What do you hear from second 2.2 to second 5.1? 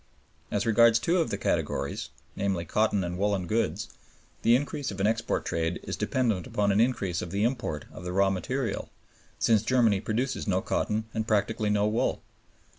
namely, cotton and woolen goods, the increase of an